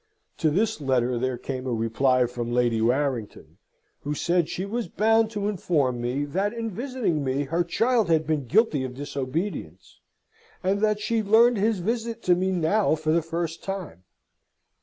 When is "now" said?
12.51-12.95